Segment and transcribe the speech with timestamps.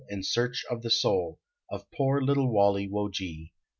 [0.09, 1.39] In search of the soul
[1.69, 3.51] Of poor little Walle wo ge.